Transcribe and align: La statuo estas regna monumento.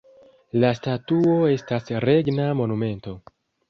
La 0.63 0.71
statuo 0.79 1.37
estas 1.53 1.95
regna 2.09 2.53
monumento. 2.65 3.19